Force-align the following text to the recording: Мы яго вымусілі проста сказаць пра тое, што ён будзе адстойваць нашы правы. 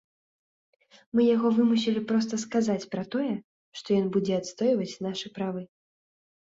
Мы 1.17 1.21
яго 1.35 1.47
вымусілі 1.59 2.01
проста 2.13 2.41
сказаць 2.45 2.79
пра 2.97 3.03
тое, 3.17 3.31
што 3.81 3.87
ён 4.01 4.13
будзе 4.19 4.33
адстойваць 4.43 4.93
нашы 5.11 5.27
правы. 5.39 5.61